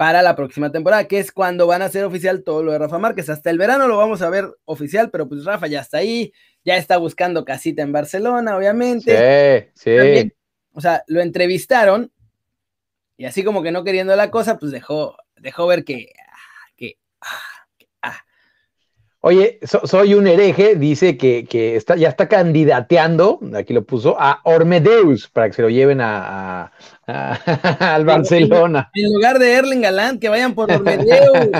para 0.00 0.22
la 0.22 0.34
próxima 0.34 0.72
temporada, 0.72 1.06
que 1.06 1.18
es 1.18 1.30
cuando 1.30 1.66
van 1.66 1.82
a 1.82 1.90
ser 1.90 2.06
oficial 2.06 2.42
todo 2.42 2.62
lo 2.62 2.72
de 2.72 2.78
Rafa 2.78 2.98
Márquez. 2.98 3.28
Hasta 3.28 3.50
el 3.50 3.58
verano 3.58 3.86
lo 3.86 3.98
vamos 3.98 4.22
a 4.22 4.30
ver 4.30 4.48
oficial, 4.64 5.10
pero 5.10 5.28
pues 5.28 5.44
Rafa 5.44 5.66
ya 5.66 5.80
está 5.80 5.98
ahí, 5.98 6.32
ya 6.64 6.78
está 6.78 6.96
buscando 6.96 7.44
casita 7.44 7.82
en 7.82 7.92
Barcelona, 7.92 8.56
obviamente. 8.56 9.68
Sí, 9.74 9.92
sí. 9.92 10.32
o 10.72 10.80
sea, 10.80 11.04
lo 11.06 11.20
entrevistaron 11.20 12.10
y 13.18 13.26
así 13.26 13.44
como 13.44 13.62
que 13.62 13.72
no 13.72 13.84
queriendo 13.84 14.16
la 14.16 14.30
cosa, 14.30 14.56
pues 14.56 14.72
dejó, 14.72 15.18
dejó 15.36 15.66
ver 15.66 15.84
que, 15.84 16.14
ah, 16.32 16.72
que, 16.78 16.96
ah. 17.20 17.49
Oye, 19.22 19.58
soy 19.84 20.14
un 20.14 20.26
hereje, 20.26 20.76
dice 20.76 21.18
que, 21.18 21.44
que 21.44 21.76
está, 21.76 21.94
ya 21.94 22.08
está 22.08 22.26
candidateando, 22.26 23.38
aquí 23.54 23.74
lo 23.74 23.84
puso, 23.84 24.16
a 24.18 24.40
Ormedeus 24.44 25.28
para 25.28 25.48
que 25.48 25.52
se 25.52 25.60
lo 25.60 25.68
lleven 25.68 26.00
a, 26.00 26.72
al 27.06 28.04
Barcelona. 28.06 28.90
En, 28.94 29.12
lugar 29.12 29.38
de 29.38 29.52
Erling 29.52 29.82
Galán, 29.82 30.18
que 30.18 30.30
vayan 30.30 30.54
por 30.54 30.72
Ormedeus. 30.72 31.50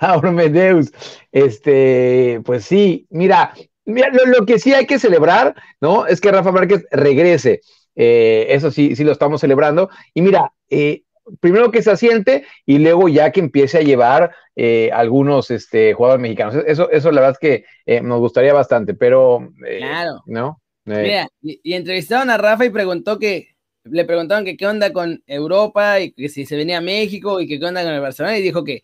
a 0.00 0.16
Ormedeus. 0.16 0.90
Este, 1.30 2.40
pues 2.44 2.64
sí, 2.64 3.06
mira, 3.10 3.54
lo, 3.84 4.44
que 4.44 4.58
sí 4.58 4.74
hay 4.74 4.86
que 4.86 4.98
celebrar, 4.98 5.54
¿no? 5.80 6.08
Es 6.08 6.20
que 6.20 6.32
Rafa 6.32 6.50
Márquez 6.50 6.84
regrese. 6.90 7.60
Eh, 7.94 8.46
eso 8.48 8.72
sí, 8.72 8.96
sí 8.96 9.04
lo 9.04 9.12
estamos 9.12 9.40
celebrando. 9.40 9.90
Y 10.12 10.22
mira, 10.22 10.52
eh, 10.68 11.04
primero 11.40 11.70
que 11.70 11.82
se 11.82 11.90
asiente 11.90 12.44
y 12.66 12.78
luego 12.78 13.08
ya 13.08 13.32
que 13.32 13.40
empiece 13.40 13.78
a 13.78 13.82
llevar 13.82 14.34
eh, 14.56 14.90
algunos 14.92 15.50
este, 15.50 15.94
jugadores 15.94 16.22
mexicanos. 16.22 16.56
Eso, 16.66 16.90
eso 16.90 17.10
la 17.10 17.20
verdad 17.20 17.38
es 17.40 17.64
que 17.86 18.00
nos 18.02 18.20
gustaría 18.20 18.52
bastante, 18.52 18.94
pero... 18.94 19.48
claro. 19.78 20.22
¿No? 20.26 20.60
Mira, 20.84 21.28
y, 21.42 21.74
entrevistaron 21.74 22.30
a 22.30 22.36
Rafa 22.36 22.64
y 22.64 22.70
preguntó 22.70 23.18
que, 23.18 23.54
le 23.84 24.04
preguntaron 24.04 24.44
que 24.44 24.56
qué 24.56 24.66
onda 24.66 24.92
con 24.92 25.22
Europa 25.26 26.00
y 26.00 26.12
que 26.12 26.28
si 26.28 26.46
se 26.46 26.56
venía 26.56 26.78
a 26.78 26.82
México 26.82 27.40
y 27.40 27.46
que 27.46 27.58
qué 27.58 27.66
onda 27.66 27.82
con 27.82 27.92
el 27.92 28.00
Barcelona 28.00 28.38
y 28.38 28.42
dijo 28.42 28.64
que 28.64 28.82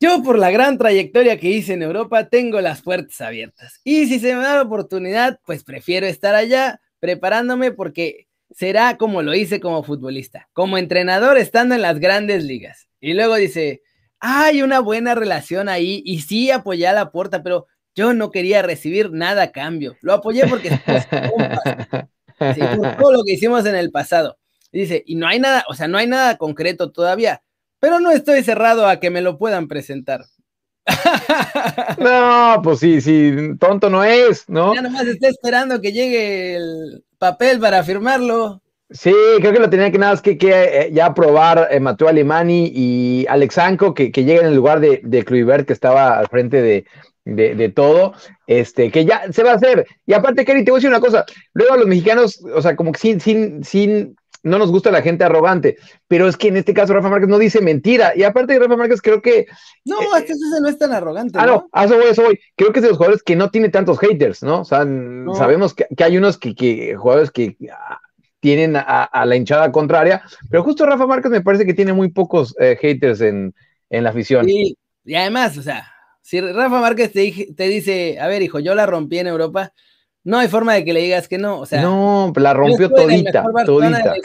Yo 0.00 0.22
por 0.22 0.38
la 0.38 0.50
gran 0.50 0.78
trayectoria 0.78 1.38
que 1.38 1.48
hice 1.48 1.74
en 1.74 1.82
Europa 1.82 2.28
tengo 2.28 2.60
las 2.60 2.82
puertas 2.82 3.20
abiertas. 3.20 3.80
Y 3.84 4.06
si 4.06 4.18
se 4.18 4.34
me 4.34 4.42
da 4.42 4.56
la 4.56 4.62
oportunidad, 4.62 5.40
pues 5.44 5.64
prefiero 5.64 6.06
estar 6.06 6.34
allá 6.34 6.80
preparándome 7.00 7.72
porque 7.72 8.25
será 8.50 8.96
como 8.96 9.22
lo 9.22 9.34
hice 9.34 9.60
como 9.60 9.82
futbolista, 9.82 10.48
como 10.52 10.78
entrenador 10.78 11.38
estando 11.38 11.74
en 11.74 11.82
las 11.82 11.98
grandes 11.98 12.44
ligas. 12.44 12.88
Y 13.00 13.14
luego 13.14 13.36
dice, 13.36 13.82
hay 14.20 14.62
una 14.62 14.80
buena 14.80 15.14
relación 15.14 15.68
ahí 15.68 16.02
y 16.04 16.20
sí 16.20 16.50
apoyé 16.50 16.86
a 16.86 16.92
la 16.92 17.10
puerta, 17.10 17.42
pero 17.42 17.66
yo 17.94 18.12
no 18.12 18.30
quería 18.30 18.62
recibir 18.62 19.10
nada 19.10 19.42
a 19.42 19.52
cambio. 19.52 19.96
Lo 20.02 20.12
apoyé 20.12 20.46
porque 20.46 20.70
sí, 20.70 22.60
por 22.76 22.96
todo 22.98 23.12
lo 23.12 23.24
que 23.24 23.32
hicimos 23.32 23.66
en 23.66 23.74
el 23.74 23.90
pasado. 23.90 24.38
dice, 24.72 25.02
y 25.06 25.16
no 25.16 25.26
hay 25.26 25.40
nada, 25.40 25.64
o 25.68 25.74
sea, 25.74 25.88
no 25.88 25.98
hay 25.98 26.06
nada 26.06 26.36
concreto 26.36 26.92
todavía, 26.92 27.42
pero 27.80 28.00
no 28.00 28.10
estoy 28.10 28.42
cerrado 28.42 28.86
a 28.86 29.00
que 29.00 29.10
me 29.10 29.22
lo 29.22 29.38
puedan 29.38 29.68
presentar. 29.68 30.24
No, 31.98 32.60
pues 32.62 32.80
sí, 32.80 33.00
sí, 33.00 33.34
tonto 33.58 33.90
no 33.90 34.04
es, 34.04 34.48
¿no? 34.48 34.74
Ya 34.74 34.82
nomás 34.82 35.06
está 35.06 35.28
esperando 35.28 35.80
que 35.80 35.92
llegue 35.92 36.56
el 36.56 37.04
papel 37.18 37.58
para 37.58 37.82
firmarlo. 37.82 38.62
Sí, 38.90 39.12
creo 39.40 39.52
que 39.52 39.58
lo 39.58 39.68
tenía 39.68 39.90
que 39.90 39.98
nada 39.98 40.12
más 40.12 40.22
que, 40.22 40.38
que 40.38 40.50
eh, 40.52 40.90
ya 40.92 41.12
probar 41.12 41.68
eh, 41.72 41.80
Mateo 41.80 42.06
Alemani 42.06 42.70
y 42.72 43.26
Alexanco, 43.28 43.92
que, 43.94 44.12
que 44.12 44.22
lleguen 44.24 44.44
en 44.44 44.50
el 44.50 44.56
lugar 44.56 44.78
de, 44.78 45.00
de 45.02 45.24
Kluivert, 45.24 45.66
que 45.66 45.72
estaba 45.72 46.16
al 46.16 46.28
frente 46.28 46.62
de, 46.62 46.84
de, 47.26 47.68
todo, 47.70 48.14
este, 48.46 48.90
que 48.92 49.04
ya 49.04 49.32
se 49.32 49.42
va 49.42 49.52
a 49.52 49.56
hacer. 49.56 49.86
Y 50.06 50.12
aparte, 50.12 50.44
Kerry, 50.44 50.64
te 50.64 50.70
voy 50.70 50.78
a 50.78 50.80
decir 50.80 50.90
una 50.90 51.00
cosa, 51.00 51.24
luego 51.52 51.74
a 51.74 51.78
los 51.78 51.86
mexicanos, 51.86 52.40
o 52.54 52.62
sea, 52.62 52.76
como 52.76 52.92
que 52.92 53.00
sin, 53.00 53.20
sin, 53.20 53.64
sin, 53.64 54.16
no 54.46 54.58
nos 54.58 54.70
gusta 54.70 54.90
la 54.90 55.02
gente 55.02 55.24
arrogante, 55.24 55.76
pero 56.08 56.28
es 56.28 56.36
que 56.36 56.48
en 56.48 56.56
este 56.56 56.72
caso 56.72 56.94
Rafa 56.94 57.08
Márquez 57.08 57.28
no 57.28 57.38
dice 57.38 57.60
mentira. 57.60 58.12
Y 58.14 58.22
aparte 58.22 58.52
de 58.52 58.60
Rafa 58.60 58.76
Márquez, 58.76 59.02
creo 59.02 59.20
que. 59.20 59.46
No, 59.84 60.00
eh, 60.00 60.06
este 60.18 60.34
no 60.60 60.68
es 60.68 60.78
tan 60.78 60.92
arrogante. 60.92 61.38
Ah, 61.40 61.46
no, 61.46 61.68
a 61.72 61.84
eso 61.84 61.96
voy, 61.96 62.06
eso 62.06 62.22
voy. 62.22 62.40
Creo 62.54 62.72
que 62.72 62.78
es 62.78 62.82
de 62.84 62.90
los 62.90 62.98
jugadores 62.98 63.22
que 63.22 63.36
no 63.36 63.50
tiene 63.50 63.68
tantos 63.68 63.98
haters, 63.98 64.42
¿no? 64.42 64.60
O 64.60 64.64
sea, 64.64 64.86
sabemos 65.36 65.74
que, 65.74 65.86
hay 65.98 66.16
unos 66.16 66.38
que, 66.38 66.54
que 66.54 66.94
jugadores 66.96 67.30
que 67.30 67.56
ah, 67.72 68.00
tienen 68.40 68.76
a, 68.76 69.24
la 69.26 69.36
hinchada 69.36 69.72
contraria, 69.72 70.22
pero 70.50 70.62
justo 70.62 70.86
Rafa 70.86 71.06
Márquez 71.06 71.32
me 71.32 71.40
parece 71.40 71.66
que 71.66 71.74
tiene 71.74 71.92
muy 71.92 72.10
pocos 72.10 72.54
eh, 72.60 72.78
haters 72.80 73.20
en, 73.20 73.52
en, 73.90 74.04
la 74.04 74.10
afición. 74.10 74.48
Y, 74.48 74.76
y 75.04 75.14
además, 75.16 75.58
o 75.58 75.62
sea, 75.62 75.88
si 76.22 76.40
Rafa 76.40 76.80
Márquez 76.80 77.12
te, 77.12 77.48
te, 77.56 77.68
dice, 77.68 78.20
a 78.20 78.28
ver, 78.28 78.42
hijo, 78.42 78.60
yo 78.60 78.74
la 78.74 78.86
rompí 78.86 79.18
en 79.18 79.26
Europa, 79.26 79.72
no 80.26 80.38
hay 80.38 80.48
forma 80.48 80.74
de 80.74 80.84
que 80.84 80.92
le 80.92 81.00
digas 81.02 81.28
que 81.28 81.38
no. 81.38 81.60
O 81.60 81.66
sea, 81.66 81.80
no, 81.80 82.32
la 82.34 82.52
rompió 82.52 82.90
todita, 82.90 83.44
todita. 83.64 84.16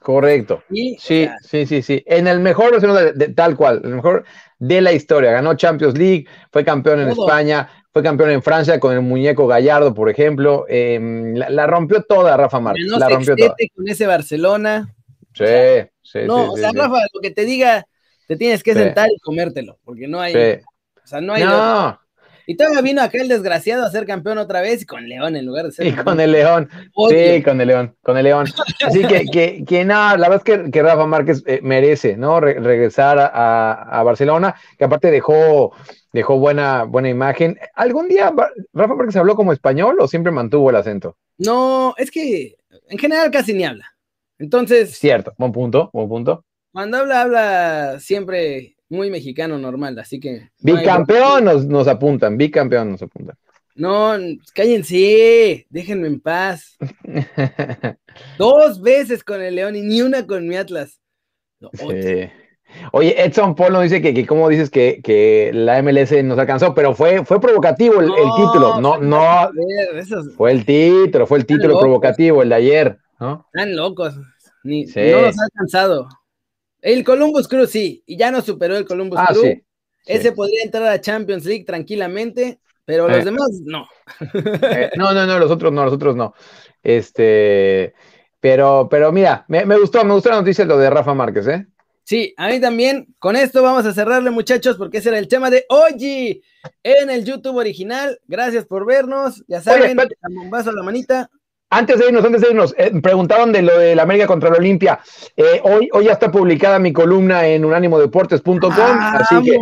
Correcto. 0.00 0.62
sí, 0.70 0.96
sí, 0.98 1.66
sí, 1.66 1.82
sí. 1.82 2.02
En 2.06 2.28
el 2.28 2.38
mejor 2.38 2.80
de, 2.80 3.28
tal 3.30 3.56
cual, 3.56 3.80
el 3.82 3.96
mejor 3.96 4.24
de 4.60 4.80
la 4.80 4.92
historia. 4.92 5.32
Ganó 5.32 5.54
Champions 5.54 5.98
League, 5.98 6.26
fue 6.52 6.64
campeón 6.64 7.00
en 7.00 7.08
España, 7.08 7.68
fue 7.92 8.00
campeón 8.04 8.30
en 8.30 8.44
Francia 8.44 8.78
con 8.78 8.94
el 8.94 9.00
muñeco 9.00 9.48
Gallardo, 9.48 9.92
por 9.92 10.08
ejemplo. 10.08 10.66
Em, 10.68 11.34
la, 11.34 11.66
rompió 11.66 12.04
toda 12.04 12.36
Rafa 12.36 12.60
Márquez. 12.60 12.86
la 12.86 13.08
rompió 13.08 13.34
toda. 13.34 13.56
con 13.74 13.88
ese 13.88 14.06
Barcelona. 14.06 14.94
Sí, 15.34 15.44
sí, 16.00 16.20
No, 16.26 16.52
o 16.52 16.56
sea, 16.56 16.70
Rafa, 16.72 16.98
lo 17.12 17.20
que 17.20 17.32
te 17.32 17.44
diga, 17.44 17.84
te 18.28 18.36
tienes 18.36 18.62
que 18.62 18.74
sentar 18.74 19.10
y 19.10 19.18
comértelo, 19.18 19.80
porque 19.84 20.06
no 20.06 20.20
hay. 20.20 20.32
O 20.32 21.06
sea, 21.06 21.20
no 21.20 21.32
hay. 21.32 21.42
No. 21.42 22.01
Y 22.46 22.56
todavía 22.56 22.80
vino 22.80 23.02
aquel 23.02 23.28
desgraciado 23.28 23.84
a 23.84 23.90
ser 23.90 24.06
campeón 24.06 24.38
otra 24.38 24.60
vez 24.60 24.82
y 24.82 24.86
con 24.86 25.08
León 25.08 25.36
en 25.36 25.46
lugar 25.46 25.66
de 25.66 25.72
ser. 25.72 25.86
Y 25.86 25.92
con 25.92 26.20
el 26.20 26.32
León. 26.32 26.68
Sí, 27.08 27.42
con 27.42 27.60
el 27.60 27.68
León, 27.68 27.96
con 28.02 28.16
el 28.16 28.24
León. 28.24 28.46
Así 28.84 29.04
que, 29.04 29.24
que, 29.32 29.64
que 29.66 29.84
no, 29.84 30.16
la 30.16 30.28
verdad 30.28 30.42
es 30.46 30.70
que, 30.70 30.82
Rafa 30.82 31.06
Márquez 31.06 31.42
eh, 31.46 31.60
merece, 31.62 32.16
¿no? 32.16 32.40
regresar 32.40 33.18
a, 33.18 33.72
a, 33.72 34.02
Barcelona, 34.02 34.54
que 34.78 34.84
aparte 34.84 35.10
dejó 35.10 35.72
dejó 36.12 36.38
buena, 36.38 36.84
buena 36.84 37.08
imagen. 37.08 37.58
¿Algún 37.74 38.08
día 38.08 38.32
Rafa 38.72 38.94
Márquez 38.94 39.16
habló 39.16 39.34
como 39.34 39.52
español 39.52 39.96
o 40.00 40.08
siempre 40.08 40.32
mantuvo 40.32 40.70
el 40.70 40.76
acento? 40.76 41.16
No, 41.38 41.94
es 41.96 42.10
que 42.10 42.56
en 42.88 42.98
general 42.98 43.30
casi 43.30 43.54
ni 43.54 43.64
habla. 43.64 43.86
Entonces. 44.38 44.96
Cierto, 44.98 45.32
buen 45.38 45.52
punto, 45.52 45.90
buen 45.92 46.08
punto. 46.08 46.44
Cuando 46.72 46.98
habla, 46.98 47.22
habla 47.22 48.00
siempre 48.00 48.71
muy 48.92 49.10
mexicano 49.10 49.58
normal, 49.58 49.98
así 49.98 50.20
que. 50.20 50.50
bicampeón 50.60 51.44
nos, 51.44 51.66
nos 51.66 51.88
apuntan, 51.88 52.36
bicampeón 52.36 52.92
nos 52.92 53.02
apuntan. 53.02 53.36
No, 53.74 54.12
cállense, 54.54 55.66
déjenme 55.70 56.06
en 56.06 56.20
paz. 56.20 56.76
Dos 58.38 58.82
veces 58.82 59.24
con 59.24 59.40
el 59.40 59.54
León 59.54 59.76
y 59.76 59.80
ni 59.80 60.02
una 60.02 60.26
con 60.26 60.46
mi 60.46 60.56
Atlas. 60.56 61.00
sí. 61.72 62.28
Oye, 62.92 63.22
Edson 63.22 63.54
Polo 63.54 63.82
dice 63.82 64.00
que, 64.00 64.14
que 64.14 64.26
como 64.26 64.48
dices 64.48 64.70
que, 64.70 65.02
que, 65.02 65.50
la 65.52 65.82
MLS 65.82 66.24
nos 66.24 66.38
alcanzó, 66.38 66.74
pero 66.74 66.94
fue, 66.94 67.22
fue 67.22 67.38
provocativo 67.38 68.00
el, 68.00 68.08
título. 68.08 68.80
No, 68.80 68.96
no. 68.98 69.50
Fue 70.38 70.52
el 70.52 70.64
título, 70.64 71.26
fue 71.26 71.38
el 71.38 71.44
título 71.44 71.78
provocativo, 71.78 72.42
el 72.42 72.48
de 72.48 72.54
ayer, 72.54 72.98
¿no? 73.20 73.46
Están 73.52 73.76
locos. 73.76 74.14
Ni, 74.64 74.86
No 74.86 75.22
nos 75.22 75.38
ha 75.38 75.44
alcanzado. 75.44 76.08
El 76.82 77.04
Columbus 77.04 77.48
Crew 77.48 77.66
sí, 77.66 78.02
y 78.06 78.16
ya 78.16 78.30
no 78.30 78.42
superó 78.42 78.76
el 78.76 78.84
Columbus 78.84 79.18
ah, 79.20 79.28
Crew. 79.32 79.62
Ese 80.04 80.32
podría 80.32 80.64
entrar 80.64 80.84
a 80.88 81.00
Champions 81.00 81.44
League 81.44 81.64
tranquilamente, 81.64 82.60
pero 82.84 83.08
los 83.08 83.18
eh. 83.18 83.24
demás 83.24 83.48
no. 83.64 83.86
Eh, 84.34 84.90
no, 84.96 85.14
no, 85.14 85.26
no, 85.26 85.38
los 85.38 85.50
otros 85.50 85.72
no, 85.72 85.84
los 85.84 85.94
otros 85.94 86.16
no. 86.16 86.34
Este, 86.82 87.94
pero, 88.40 88.88
pero 88.90 89.12
mira, 89.12 89.44
me, 89.48 89.64
me 89.64 89.78
gustó, 89.78 90.04
me 90.04 90.12
gustó 90.12 90.30
la 90.30 90.40
noticia 90.40 90.64
lo 90.64 90.76
de 90.76 90.90
Rafa 90.90 91.14
Márquez, 91.14 91.46
¿eh? 91.46 91.66
Sí, 92.04 92.34
a 92.36 92.48
mí 92.48 92.60
también. 92.60 93.14
Con 93.18 93.36
esto 93.36 93.62
vamos 93.62 93.86
a 93.86 93.94
cerrarle, 93.94 94.30
muchachos, 94.30 94.76
porque 94.76 94.98
ese 94.98 95.10
era 95.10 95.18
el 95.18 95.28
tema 95.28 95.50
de 95.50 95.64
hoy 95.68 96.42
en 96.82 97.10
el 97.10 97.24
YouTube 97.24 97.56
original. 97.56 98.18
Gracias 98.26 98.64
por 98.64 98.84
vernos. 98.84 99.44
Ya 99.46 99.60
saben, 99.60 99.96
vaso 100.50 100.70
a 100.70 100.72
la 100.72 100.82
manita. 100.82 101.30
Antes 101.74 101.98
de 101.98 102.08
irnos, 102.08 102.22
antes 102.22 102.42
de 102.42 102.48
irnos, 102.50 102.74
eh, 102.76 102.92
preguntaron 103.02 103.50
de 103.50 103.62
lo 103.62 103.78
de 103.78 103.96
la 103.96 104.02
América 104.02 104.26
contra 104.26 104.50
la 104.50 104.58
Olimpia. 104.58 105.00
Eh, 105.38 105.58
hoy, 105.64 105.88
hoy 105.94 106.04
ya 106.04 106.12
está 106.12 106.30
publicada 106.30 106.78
mi 106.78 106.92
columna 106.92 107.46
en 107.46 107.64
unánimodeportes.com, 107.64 108.70
así 108.70 109.42
que 109.42 109.58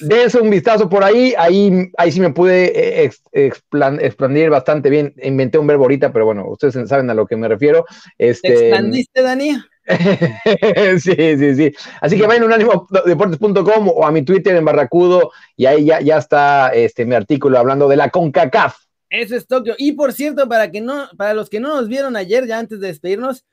dense 0.00 0.38
un 0.38 0.50
vistazo 0.50 0.90
por 0.90 1.02
ahí. 1.02 1.32
Ahí, 1.38 1.90
ahí 1.96 2.12
sí 2.12 2.20
me 2.20 2.34
pude 2.34 3.06
eh, 3.06 3.10
expandir 3.32 4.50
bastante 4.50 4.90
bien. 4.90 5.14
Inventé 5.22 5.56
un 5.56 5.66
verbo 5.66 5.84
ahorita, 5.84 6.12
pero 6.12 6.26
bueno, 6.26 6.46
ustedes 6.50 6.86
saben 6.86 7.08
a 7.08 7.14
lo 7.14 7.26
que 7.26 7.36
me 7.36 7.48
refiero. 7.48 7.86
Este, 8.18 8.68
expandiste, 8.68 9.22
Dani? 9.22 9.56
sí, 10.98 11.14
sí, 11.16 11.54
sí. 11.54 11.72
Así 12.02 12.18
que 12.18 12.26
vayan 12.26 12.42
a 12.42 12.46
unánimodeportes.com 12.46 13.88
o 13.88 14.04
a 14.04 14.12
mi 14.12 14.20
Twitter 14.20 14.54
en 14.54 14.66
Barracudo 14.66 15.30
y 15.56 15.64
ahí 15.64 15.86
ya, 15.86 16.00
ya 16.02 16.18
está 16.18 16.74
este, 16.74 17.06
mi 17.06 17.14
artículo 17.14 17.58
hablando 17.58 17.88
de 17.88 17.96
la 17.96 18.10
CONCACAF. 18.10 18.85
Eso 19.10 19.36
es 19.36 19.46
Tokio. 19.46 19.74
Y 19.78 19.92
por 19.92 20.12
cierto, 20.12 20.48
para 20.48 20.70
que 20.70 20.80
no, 20.80 21.08
para 21.16 21.34
los 21.34 21.48
que 21.48 21.60
no 21.60 21.68
nos 21.68 21.88
vieron 21.88 22.16
ayer, 22.16 22.46
ya 22.46 22.58
antes 22.58 22.80
de 22.80 22.88
despedirnos, 22.88 23.44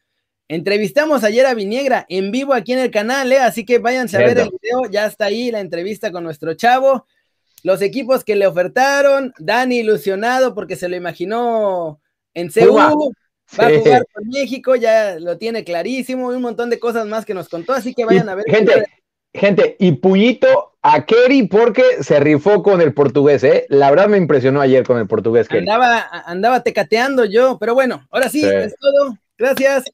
entrevistamos 0.47 1.23
ayer 1.23 1.45
a 1.45 1.53
Viniegra 1.53 2.05
en 2.09 2.31
vivo 2.31 2.53
aquí 2.53 2.73
en 2.73 2.79
el 2.79 2.91
canal, 2.91 3.31
¿eh? 3.31 3.39
así 3.39 3.65
que 3.65 3.79
váyanse 3.79 4.17
a 4.17 4.21
ver 4.21 4.37
el 4.37 4.49
video, 4.49 4.89
ya 4.91 5.05
está 5.05 5.25
ahí 5.25 5.51
la 5.51 5.59
entrevista 5.59 6.11
con 6.11 6.23
nuestro 6.23 6.53
chavo. 6.53 7.05
Los 7.63 7.81
equipos 7.81 8.23
que 8.23 8.35
le 8.35 8.45
ofertaron, 8.45 9.33
Dani 9.39 9.79
ilusionado 9.79 10.53
porque 10.53 10.75
se 10.75 10.89
lo 10.89 10.97
imaginó 10.97 12.01
en 12.33 12.51
Seúl, 12.51 12.77
va 12.77 13.67
a 13.67 13.79
jugar 13.79 14.05
con 14.11 14.27
México, 14.27 14.75
ya 14.75 15.17
lo 15.19 15.37
tiene 15.37 15.63
clarísimo, 15.63 16.33
y 16.33 16.35
un 16.35 16.41
montón 16.41 16.69
de 16.69 16.79
cosas 16.79 17.05
más 17.07 17.25
que 17.25 17.33
nos 17.33 17.47
contó, 17.47 17.73
así 17.73 17.93
que 17.93 18.03
vayan 18.03 18.27
a 18.27 18.35
ver. 18.35 18.45
Gente, 18.49 18.85
gente, 19.33 19.75
y 19.79 19.93
Puñito 19.93 20.72
a 20.83 21.05
Kerry 21.05 21.47
porque 21.47 22.03
se 22.03 22.19
rifó 22.19 22.61
con 22.61 22.81
el 22.81 22.93
portugués, 22.93 23.43
¿eh? 23.45 23.65
La 23.69 23.89
verdad 23.89 24.09
me 24.09 24.17
impresionó 24.17 24.59
ayer 24.59 24.85
con 24.85 24.99
el 24.99 25.07
portugués. 25.07 25.47
Andaba, 25.49 26.05
andaba 26.25 26.61
tecateando 26.61 27.23
yo, 27.23 27.57
pero 27.57 27.73
bueno, 27.73 28.05
ahora 28.11 28.27
sí, 28.27 28.45
es 28.45 28.75
todo. 28.77 29.17
Gracias. 29.37 29.85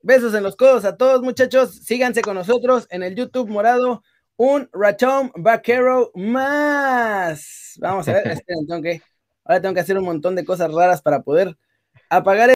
Besos 0.00 0.32
en 0.34 0.44
los 0.44 0.54
codos 0.54 0.84
a 0.84 0.96
todos, 0.96 1.22
muchachos. 1.22 1.74
Síganse 1.84 2.22
con 2.22 2.36
nosotros 2.36 2.86
en 2.90 3.02
el 3.02 3.16
YouTube 3.16 3.48
morado. 3.48 4.04
Un 4.36 4.68
ratón 4.72 5.32
vaquero 5.34 6.12
más. 6.14 7.74
Vamos 7.78 8.06
a 8.06 8.12
ver, 8.12 8.26
esperen, 8.30 8.66
tengo 8.68 8.82
que, 8.82 9.02
ahora 9.44 9.60
tengo 9.60 9.74
que 9.74 9.80
hacer 9.80 9.98
un 9.98 10.04
montón 10.04 10.36
de 10.36 10.44
cosas 10.44 10.72
raras 10.72 11.02
para 11.02 11.22
poder 11.22 11.56
apagar. 12.08 12.50